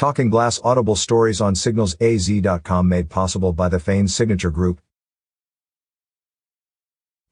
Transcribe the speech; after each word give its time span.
Talking 0.00 0.30
Glass 0.30 0.58
Audible 0.64 0.96
Stories 0.96 1.42
on 1.42 1.52
signalsaz.com 1.52 2.88
made 2.88 3.10
possible 3.10 3.52
by 3.52 3.68
the 3.68 3.78
Fain 3.78 4.08
Signature 4.08 4.50
Group. 4.50 4.80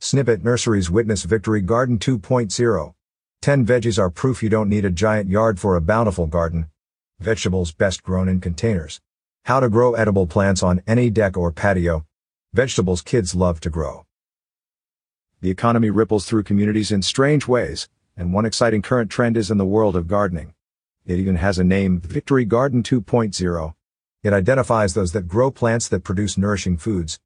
Snippet 0.03 0.45
Nurseries 0.45 0.91
Witness 0.91 1.23
Victory 1.23 1.63
Garden 1.63 1.99
2.0. 1.99 2.93
10 3.41 3.65
veggies 3.65 3.99
are 3.99 4.11
proof 4.11 4.43
you 4.43 4.51
don't 4.51 4.69
need 4.69 4.85
a 4.85 4.91
giant 4.91 5.31
yard 5.31 5.59
for 5.59 5.77
a 5.77 5.81
bountiful 5.81 6.27
garden. 6.27 6.69
Vegetables 7.21 7.73
best 7.73 8.03
grown 8.03 8.29
in 8.29 8.39
containers. 8.39 9.01
How 9.47 9.61
to 9.61 9.71
grow 9.71 9.95
edible 9.95 10.27
plants 10.27 10.63
on 10.63 10.83
any 10.87 11.09
deck 11.09 11.39
or 11.39 11.51
patio. 11.51 12.05
Vegetables 12.53 13.01
kids 13.01 13.35
love 13.35 13.61
to 13.61 13.71
grow. 13.71 14.05
The 15.41 15.49
economy 15.49 15.89
ripples 15.89 16.27
through 16.27 16.43
communities 16.43 16.93
in 16.93 17.01
strange 17.01 17.49
ways, 17.49 17.89
and 18.15 18.35
one 18.35 18.45
exciting 18.45 18.83
current 18.83 19.11
trend 19.11 19.39
is 19.39 19.51
in 19.51 19.57
the 19.57 19.65
world 19.65 19.97
of 19.97 20.07
gardening. 20.07 20.53
It 21.09 21.19
even 21.19 21.37
has 21.37 21.59
a 21.59 21.65
name, 21.65 22.03
Victory 22.03 22.45
Garden 22.45 22.83
2.0. 22.83 23.75
It 24.23 24.33
identifies 24.35 24.93
those 24.93 25.13
that 25.13 25.27
grow 25.27 25.51
plants 25.51 25.89
that 25.89 26.05
produce 26.05 26.37
nourishing 26.37 26.77
foods. 26.77 27.19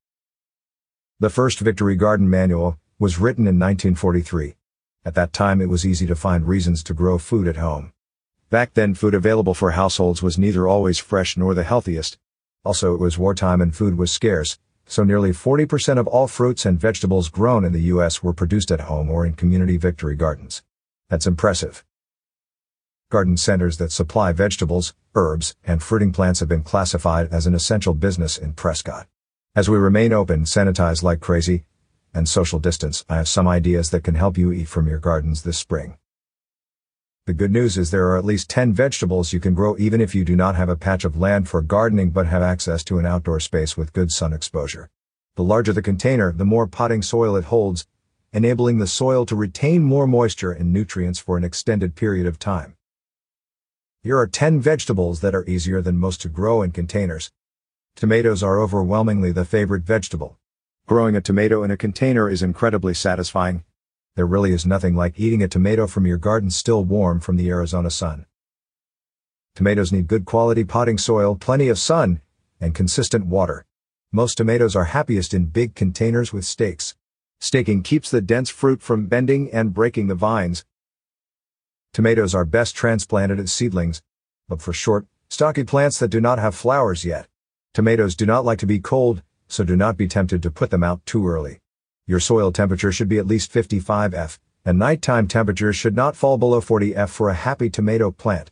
The 1.18 1.28
first 1.28 1.58
Victory 1.58 1.96
Garden 1.96 2.30
manual 2.30 2.78
was 3.00 3.18
written 3.18 3.42
in 3.42 3.58
1943. 3.58 4.54
At 5.04 5.16
that 5.16 5.32
time 5.32 5.60
it 5.60 5.68
was 5.68 5.84
easy 5.84 6.06
to 6.06 6.14
find 6.14 6.46
reasons 6.46 6.84
to 6.84 6.94
grow 6.94 7.18
food 7.18 7.48
at 7.48 7.56
home. 7.56 7.92
Back 8.50 8.74
then 8.74 8.94
food 8.94 9.14
available 9.14 9.52
for 9.52 9.72
households 9.72 10.22
was 10.22 10.38
neither 10.38 10.68
always 10.68 11.00
fresh 11.00 11.36
nor 11.36 11.52
the 11.52 11.64
healthiest. 11.64 12.18
Also 12.64 12.94
it 12.94 13.00
was 13.00 13.18
wartime 13.18 13.60
and 13.60 13.74
food 13.74 13.98
was 13.98 14.12
scarce, 14.12 14.60
so 14.86 15.02
nearly 15.02 15.32
40% 15.32 15.98
of 15.98 16.06
all 16.06 16.28
fruits 16.28 16.64
and 16.64 16.78
vegetables 16.78 17.28
grown 17.28 17.64
in 17.64 17.72
the 17.72 17.90
U.S. 17.94 18.22
were 18.22 18.32
produced 18.32 18.70
at 18.70 18.82
home 18.82 19.10
or 19.10 19.26
in 19.26 19.34
community 19.34 19.76
victory 19.76 20.14
gardens. 20.14 20.62
That's 21.08 21.26
impressive. 21.26 21.84
Garden 23.12 23.36
centers 23.36 23.76
that 23.76 23.92
supply 23.92 24.32
vegetables, 24.32 24.94
herbs, 25.14 25.54
and 25.64 25.82
fruiting 25.82 26.12
plants 26.12 26.40
have 26.40 26.48
been 26.48 26.62
classified 26.62 27.28
as 27.30 27.46
an 27.46 27.52
essential 27.52 27.92
business 27.92 28.38
in 28.38 28.54
Prescott. 28.54 29.06
As 29.54 29.68
we 29.68 29.76
remain 29.76 30.14
open, 30.14 30.44
sanitize 30.44 31.02
like 31.02 31.20
crazy, 31.20 31.64
and 32.14 32.26
social 32.26 32.58
distance, 32.58 33.04
I 33.10 33.16
have 33.16 33.28
some 33.28 33.46
ideas 33.46 33.90
that 33.90 34.02
can 34.02 34.14
help 34.14 34.38
you 34.38 34.50
eat 34.50 34.66
from 34.66 34.88
your 34.88 34.98
gardens 34.98 35.42
this 35.42 35.58
spring. 35.58 35.98
The 37.26 37.34
good 37.34 37.52
news 37.52 37.76
is 37.76 37.90
there 37.90 38.08
are 38.08 38.16
at 38.16 38.24
least 38.24 38.48
10 38.48 38.72
vegetables 38.72 39.34
you 39.34 39.40
can 39.40 39.52
grow 39.52 39.76
even 39.76 40.00
if 40.00 40.14
you 40.14 40.24
do 40.24 40.34
not 40.34 40.56
have 40.56 40.70
a 40.70 40.74
patch 40.74 41.04
of 41.04 41.14
land 41.14 41.50
for 41.50 41.60
gardening 41.60 42.12
but 42.12 42.28
have 42.28 42.40
access 42.40 42.82
to 42.84 42.98
an 42.98 43.04
outdoor 43.04 43.40
space 43.40 43.76
with 43.76 43.92
good 43.92 44.10
sun 44.10 44.32
exposure. 44.32 44.88
The 45.36 45.44
larger 45.44 45.74
the 45.74 45.82
container, 45.82 46.32
the 46.32 46.46
more 46.46 46.66
potting 46.66 47.02
soil 47.02 47.36
it 47.36 47.44
holds, 47.44 47.86
enabling 48.32 48.78
the 48.78 48.86
soil 48.86 49.26
to 49.26 49.36
retain 49.36 49.82
more 49.82 50.06
moisture 50.06 50.52
and 50.52 50.72
nutrients 50.72 51.18
for 51.18 51.36
an 51.36 51.44
extended 51.44 51.94
period 51.94 52.26
of 52.26 52.38
time. 52.38 52.74
Here 54.04 54.18
are 54.18 54.26
10 54.26 54.58
vegetables 54.58 55.20
that 55.20 55.32
are 55.32 55.48
easier 55.48 55.80
than 55.80 55.96
most 55.96 56.20
to 56.22 56.28
grow 56.28 56.60
in 56.62 56.72
containers. 56.72 57.30
Tomatoes 57.94 58.42
are 58.42 58.60
overwhelmingly 58.60 59.30
the 59.30 59.44
favorite 59.44 59.84
vegetable. 59.84 60.38
Growing 60.88 61.14
a 61.14 61.20
tomato 61.20 61.62
in 61.62 61.70
a 61.70 61.76
container 61.76 62.28
is 62.28 62.42
incredibly 62.42 62.94
satisfying. 62.94 63.62
There 64.16 64.26
really 64.26 64.50
is 64.50 64.66
nothing 64.66 64.96
like 64.96 65.20
eating 65.20 65.40
a 65.40 65.46
tomato 65.46 65.86
from 65.86 66.04
your 66.04 66.16
garden 66.16 66.50
still 66.50 66.82
warm 66.84 67.20
from 67.20 67.36
the 67.36 67.48
Arizona 67.48 67.90
sun. 67.90 68.26
Tomatoes 69.54 69.92
need 69.92 70.08
good 70.08 70.24
quality 70.24 70.64
potting 70.64 70.98
soil, 70.98 71.36
plenty 71.36 71.68
of 71.68 71.78
sun, 71.78 72.20
and 72.60 72.74
consistent 72.74 73.26
water. 73.26 73.66
Most 74.10 74.36
tomatoes 74.36 74.74
are 74.74 74.86
happiest 74.86 75.32
in 75.32 75.44
big 75.44 75.76
containers 75.76 76.32
with 76.32 76.44
stakes. 76.44 76.96
Staking 77.40 77.84
keeps 77.84 78.10
the 78.10 78.20
dense 78.20 78.50
fruit 78.50 78.82
from 78.82 79.06
bending 79.06 79.48
and 79.52 79.72
breaking 79.72 80.08
the 80.08 80.16
vines, 80.16 80.64
Tomatoes 81.92 82.34
are 82.34 82.46
best 82.46 82.74
transplanted 82.74 83.38
as 83.38 83.52
seedlings, 83.52 84.00
but 84.48 84.62
for 84.62 84.72
short, 84.72 85.06
stocky 85.28 85.62
plants 85.62 85.98
that 85.98 86.08
do 86.08 86.22
not 86.22 86.38
have 86.38 86.54
flowers 86.54 87.04
yet. 87.04 87.28
Tomatoes 87.74 88.16
do 88.16 88.24
not 88.24 88.46
like 88.46 88.58
to 88.60 88.66
be 88.66 88.78
cold, 88.78 89.22
so 89.46 89.62
do 89.62 89.76
not 89.76 89.98
be 89.98 90.08
tempted 90.08 90.42
to 90.42 90.50
put 90.50 90.70
them 90.70 90.82
out 90.82 91.04
too 91.04 91.28
early. 91.28 91.60
Your 92.06 92.18
soil 92.18 92.50
temperature 92.50 92.92
should 92.92 93.10
be 93.10 93.18
at 93.18 93.26
least 93.26 93.52
55 93.52 94.14
F, 94.14 94.40
and 94.64 94.78
nighttime 94.78 95.28
temperatures 95.28 95.76
should 95.76 95.94
not 95.94 96.16
fall 96.16 96.38
below 96.38 96.62
40 96.62 96.96
F 96.96 97.10
for 97.10 97.28
a 97.28 97.34
happy 97.34 97.68
tomato 97.68 98.10
plant. 98.10 98.50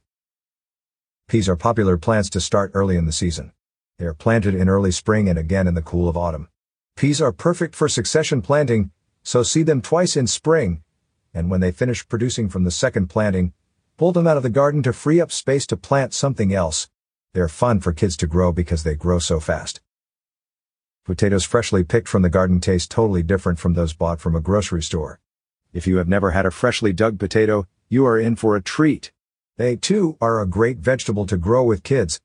Peas 1.26 1.48
are 1.48 1.56
popular 1.56 1.96
plants 1.96 2.28
to 2.28 2.42
start 2.42 2.70
early 2.74 2.98
in 2.98 3.06
the 3.06 3.12
season. 3.12 3.52
They 3.98 4.04
are 4.04 4.12
planted 4.12 4.54
in 4.54 4.68
early 4.68 4.90
spring 4.90 5.30
and 5.30 5.38
again 5.38 5.66
in 5.66 5.72
the 5.72 5.80
cool 5.80 6.10
of 6.10 6.16
autumn. 6.16 6.50
Peas 6.94 7.22
are 7.22 7.32
perfect 7.32 7.74
for 7.74 7.88
succession 7.88 8.42
planting, 8.42 8.90
so 9.22 9.42
seed 9.42 9.64
them 9.64 9.80
twice 9.80 10.14
in 10.14 10.26
spring, 10.26 10.82
and 11.32 11.50
when 11.50 11.60
they 11.60 11.72
finish 11.72 12.08
producing 12.08 12.48
from 12.48 12.64
the 12.64 12.70
second 12.70 13.08
planting, 13.08 13.52
pull 13.96 14.12
them 14.12 14.26
out 14.26 14.36
of 14.36 14.42
the 14.42 14.50
garden 14.50 14.82
to 14.82 14.92
free 14.92 15.20
up 15.20 15.30
space 15.30 15.66
to 15.66 15.76
plant 15.76 16.14
something 16.14 16.52
else. 16.52 16.88
They're 17.32 17.48
fun 17.48 17.80
for 17.80 17.92
kids 17.92 18.16
to 18.18 18.26
grow 18.26 18.52
because 18.52 18.82
they 18.82 18.94
grow 18.94 19.18
so 19.18 19.40
fast. 19.40 19.80
Potatoes 21.04 21.44
freshly 21.44 21.84
picked 21.84 22.08
from 22.08 22.22
the 22.22 22.30
garden 22.30 22.60
taste 22.60 22.90
totally 22.90 23.22
different 23.22 23.58
from 23.58 23.74
those 23.74 23.92
bought 23.92 24.20
from 24.20 24.34
a 24.34 24.40
grocery 24.40 24.82
store. 24.82 25.20
If 25.72 25.86
you 25.86 25.96
have 25.98 26.08
never 26.08 26.32
had 26.32 26.46
a 26.46 26.50
freshly 26.50 26.92
dug 26.92 27.18
potato, 27.18 27.66
you 27.88 28.06
are 28.06 28.18
in 28.18 28.36
for 28.36 28.56
a 28.56 28.62
treat. 28.62 29.12
They, 29.56 29.76
too, 29.76 30.16
are 30.20 30.40
a 30.40 30.46
great 30.46 30.78
vegetable 30.78 31.26
to 31.26 31.36
grow 31.36 31.62
with 31.64 31.82
kids. 31.82 32.20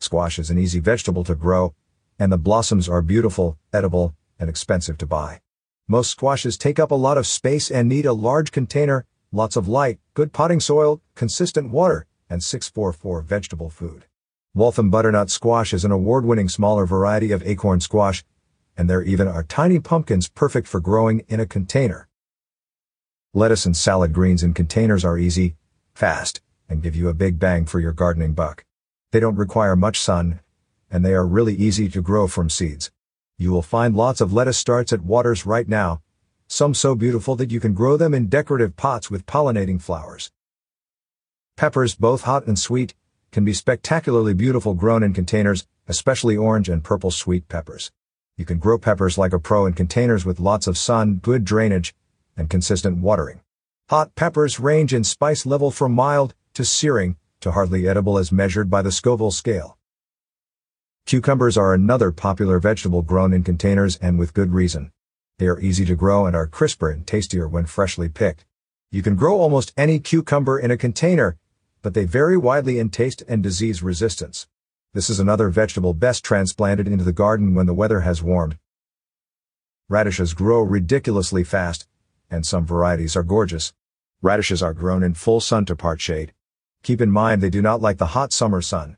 Squash 0.00 0.38
is 0.38 0.50
an 0.50 0.58
easy 0.58 0.80
vegetable 0.80 1.24
to 1.24 1.34
grow, 1.34 1.74
and 2.18 2.30
the 2.30 2.38
blossoms 2.38 2.88
are 2.88 3.02
beautiful, 3.02 3.58
edible, 3.72 4.14
and 4.38 4.50
expensive 4.50 4.98
to 4.98 5.06
buy. 5.06 5.40
Most 5.88 6.10
squashes 6.10 6.56
take 6.56 6.78
up 6.78 6.90
a 6.90 6.94
lot 6.94 7.18
of 7.18 7.26
space 7.26 7.70
and 7.70 7.88
need 7.88 8.06
a 8.06 8.12
large 8.12 8.52
container, 8.52 9.04
lots 9.32 9.56
of 9.56 9.68
light, 9.68 9.98
good 10.14 10.32
potting 10.32 10.60
soil, 10.60 11.02
consistent 11.14 11.70
water, 11.70 12.06
and 12.30 12.42
644 12.42 13.22
vegetable 13.22 13.68
food. 13.68 14.06
Waltham 14.54 14.90
butternut 14.90 15.28
squash 15.28 15.72
is 15.74 15.84
an 15.84 15.90
award-winning 15.90 16.48
smaller 16.48 16.86
variety 16.86 17.32
of 17.32 17.42
acorn 17.42 17.80
squash, 17.80 18.24
and 18.76 18.88
there 18.88 19.02
even 19.02 19.26
are 19.26 19.42
tiny 19.42 19.80
pumpkins 19.80 20.28
perfect 20.28 20.68
for 20.68 20.80
growing 20.80 21.24
in 21.28 21.40
a 21.40 21.46
container. 21.46 22.08
Lettuce 23.34 23.66
and 23.66 23.76
salad 23.76 24.12
greens 24.12 24.42
in 24.42 24.54
containers 24.54 25.04
are 25.04 25.18
easy, 25.18 25.56
fast, 25.94 26.40
and 26.68 26.82
give 26.82 26.94
you 26.94 27.08
a 27.08 27.14
big 27.14 27.38
bang 27.38 27.66
for 27.66 27.80
your 27.80 27.92
gardening 27.92 28.34
buck. 28.34 28.64
They 29.10 29.20
don't 29.20 29.36
require 29.36 29.74
much 29.74 29.98
sun, 29.98 30.40
and 30.90 31.04
they 31.04 31.14
are 31.14 31.26
really 31.26 31.54
easy 31.54 31.88
to 31.88 32.02
grow 32.02 32.28
from 32.28 32.48
seeds. 32.48 32.90
You 33.42 33.50
will 33.50 33.60
find 33.60 33.96
lots 33.96 34.20
of 34.20 34.32
lettuce 34.32 34.56
starts 34.56 34.92
at 34.92 35.02
Watters 35.02 35.44
right 35.44 35.68
now, 35.68 36.00
some 36.46 36.74
so 36.74 36.94
beautiful 36.94 37.34
that 37.34 37.50
you 37.50 37.58
can 37.58 37.74
grow 37.74 37.96
them 37.96 38.14
in 38.14 38.28
decorative 38.28 38.76
pots 38.76 39.10
with 39.10 39.26
pollinating 39.26 39.82
flowers. 39.82 40.30
Peppers, 41.56 41.96
both 41.96 42.22
hot 42.22 42.46
and 42.46 42.56
sweet, 42.56 42.94
can 43.32 43.44
be 43.44 43.52
spectacularly 43.52 44.32
beautiful 44.32 44.74
grown 44.74 45.02
in 45.02 45.12
containers, 45.12 45.66
especially 45.88 46.36
orange 46.36 46.68
and 46.68 46.84
purple 46.84 47.10
sweet 47.10 47.48
peppers. 47.48 47.90
You 48.36 48.44
can 48.44 48.58
grow 48.58 48.78
peppers 48.78 49.18
like 49.18 49.32
a 49.32 49.40
pro 49.40 49.66
in 49.66 49.72
containers 49.72 50.24
with 50.24 50.38
lots 50.38 50.68
of 50.68 50.78
sun, 50.78 51.16
good 51.16 51.44
drainage, 51.44 51.96
and 52.36 52.48
consistent 52.48 52.98
watering. 52.98 53.40
Hot 53.88 54.14
peppers 54.14 54.60
range 54.60 54.94
in 54.94 55.02
spice 55.02 55.44
level 55.44 55.72
from 55.72 55.90
mild 55.90 56.32
to 56.54 56.64
searing 56.64 57.16
to 57.40 57.50
hardly 57.50 57.88
edible 57.88 58.18
as 58.18 58.30
measured 58.30 58.70
by 58.70 58.82
the 58.82 58.92
Scoville 58.92 59.32
scale. 59.32 59.76
Cucumbers 61.06 61.58
are 61.58 61.74
another 61.74 62.10
popular 62.10 62.58
vegetable 62.58 63.02
grown 63.02 63.32
in 63.32 63.42
containers 63.42 63.96
and 63.96 64.18
with 64.18 64.32
good 64.32 64.52
reason. 64.52 64.92
They 65.38 65.46
are 65.46 65.60
easy 65.60 65.84
to 65.84 65.96
grow 65.96 66.26
and 66.26 66.34
are 66.34 66.46
crisper 66.46 66.88
and 66.88 67.06
tastier 67.06 67.48
when 67.48 67.66
freshly 67.66 68.08
picked. 68.08 68.44
You 68.90 69.02
can 69.02 69.16
grow 69.16 69.38
almost 69.38 69.72
any 69.76 69.98
cucumber 69.98 70.58
in 70.58 70.70
a 70.70 70.76
container, 70.76 71.36
but 71.82 71.94
they 71.94 72.04
vary 72.04 72.36
widely 72.36 72.78
in 72.78 72.88
taste 72.88 73.22
and 73.28 73.42
disease 73.42 73.82
resistance. 73.82 74.46
This 74.94 75.10
is 75.10 75.18
another 75.18 75.48
vegetable 75.48 75.94
best 75.94 76.24
transplanted 76.24 76.86
into 76.86 77.04
the 77.04 77.12
garden 77.12 77.54
when 77.54 77.66
the 77.66 77.74
weather 77.74 78.00
has 78.00 78.22
warmed. 78.22 78.58
Radishes 79.88 80.32
grow 80.32 80.62
ridiculously 80.62 81.44
fast, 81.44 81.86
and 82.30 82.46
some 82.46 82.64
varieties 82.64 83.16
are 83.16 83.22
gorgeous. 83.22 83.74
Radishes 84.22 84.62
are 84.62 84.72
grown 84.72 85.02
in 85.02 85.14
full 85.14 85.40
sun 85.40 85.64
to 85.66 85.76
part 85.76 86.00
shade. 86.00 86.32
Keep 86.82 87.00
in 87.00 87.10
mind 87.10 87.42
they 87.42 87.50
do 87.50 87.60
not 87.60 87.80
like 87.80 87.98
the 87.98 88.14
hot 88.14 88.32
summer 88.32 88.62
sun. 88.62 88.96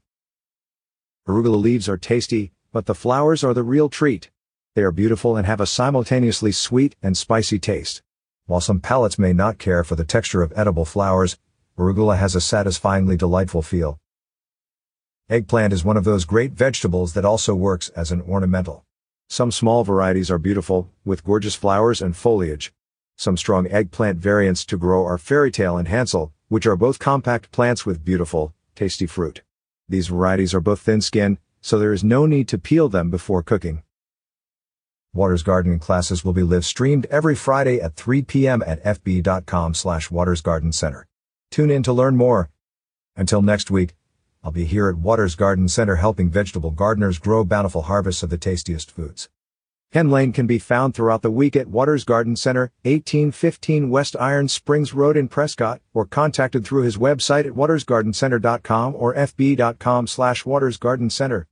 Arugula 1.27 1.57
leaves 1.57 1.89
are 1.89 1.97
tasty, 1.97 2.53
but 2.71 2.85
the 2.85 2.95
flowers 2.95 3.43
are 3.43 3.55
the 3.55 3.63
real 3.63 3.89
treat. 3.89 4.31
They 4.75 4.83
are 4.83 4.93
beautiful 4.93 5.39
and 5.39 5.47
have 5.47 5.61
a 5.61 5.67
simultaneously 5.67 6.53
sweet 6.53 6.97
and 7.03 7.17
spicy 7.17 7.59
taste. 7.59 8.03
While 8.45 8.61
some 8.61 8.81
palates 8.81 9.19
may 9.19 9.33
not 9.33 9.57
care 9.57 9.85
for 9.85 9.97
the 9.97 10.05
texture 10.05 10.43
of 10.43 10.53
edible 10.55 10.85
flowers, 10.85 11.39
arugula 11.79 12.19
has 12.19 12.35
a 12.35 12.43
satisfyingly 12.43 13.17
delightful 13.17 13.63
feel. 13.63 13.99
Eggplant 15.31 15.73
is 15.73 15.83
one 15.83 15.97
of 15.97 16.05
those 16.05 16.27
great 16.27 16.53
vegetables 16.53 17.15
that 17.15 17.25
also 17.25 17.55
works 17.55 17.89
as 17.91 18.13
an 18.13 18.21
ornamental. 18.21 18.85
Some 19.31 19.51
small 19.51 19.83
varieties 19.83 20.31
are 20.31 20.39
beautiful, 20.39 20.91
with 21.07 21.25
gorgeous 21.25 21.55
flowers 21.55 22.03
and 22.03 22.15
foliage. 22.15 22.75
Some 23.17 23.39
strong 23.39 23.67
eggplant 23.71 24.19
variants 24.19 24.67
to 24.67 24.77
grow 24.77 25.07
are 25.07 25.17
Fairytale 25.17 25.79
and 25.79 25.89
Hansel, 25.89 26.35
which 26.49 26.67
are 26.67 26.77
both 26.77 26.99
compact 26.99 27.51
plants 27.51 27.87
with 27.87 28.05
beautiful, 28.05 28.53
tasty 28.75 29.07
fruit. 29.07 29.44
These 29.89 30.09
varieties 30.09 30.55
are 30.55 30.61
both 30.61 30.81
thin-skinned, 30.81 31.39
so 31.61 31.79
there 31.79 31.93
is 31.93 32.03
no 32.03 32.27
need 32.27 32.49
to 32.49 32.59
peel 32.59 32.89
them 32.89 33.11
before 33.11 33.43
cooking. 33.43 33.83
Watters 35.13 35.43
Gardening 35.43 35.79
classes 35.79 36.25
will 36.25 36.33
be 36.33 36.43
live 36.43 36.65
streamed 36.65 37.07
every 37.07 37.35
Friday 37.35 37.81
at 37.81 37.95
3 37.95 38.23
p.m. 38.23 38.63
at 38.67 38.83
fb.com 38.83 39.75
slash 39.75 40.09
wattersgardencenter. 40.09 41.05
Tune 41.51 41.71
in 41.71 41.83
to 41.85 41.93
learn 41.93 42.17
more. 42.17 42.51
Until 43.15 43.41
next 43.41 43.71
week, 43.71 43.95
I'll 44.43 44.51
be 44.51 44.65
here 44.65 44.89
at 44.89 44.97
Watters 44.97 45.37
Garden 45.37 45.69
Center 45.69 45.97
helping 45.97 46.31
vegetable 46.31 46.73
gardeners 46.73 47.19
grow 47.19 47.45
bountiful 47.45 47.83
harvests 47.83 48.23
of 48.23 48.31
the 48.31 48.39
tastiest 48.39 48.91
foods. 48.91 49.29
Ken 49.95 50.11
Lain 50.11 50.33
can 50.33 50.49
be 50.49 50.59
found 50.59 50.93
throughout 50.93 51.23
the 51.23 51.31
week 51.31 51.55
at 51.55 51.69
Watters 51.69 52.03
Garden 52.03 52.35
Center, 52.35 52.73
1815 52.83 53.91
West 53.91 54.17
Iron 54.19 54.49
Springs 54.49 54.93
Road 54.93 55.17
in 55.17 55.29
Prescott, 55.29 55.81
or 55.93 56.05
contacted 56.05 56.67
through 56.67 56.83
his 56.83 56.97
website 56.97 57.47
at 57.47 57.53
wattersgardencenter.com 57.53 58.97
or 58.97 59.15
fb.com 59.15 60.09
slash 60.09 60.43
wattersgardencenter. 60.43 61.45